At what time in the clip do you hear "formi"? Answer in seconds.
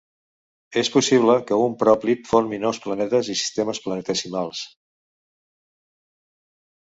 2.29-2.59